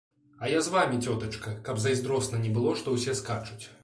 [0.45, 3.61] А я з вамі, цётачка, каб зайздросна не было, што ўсе скачуць.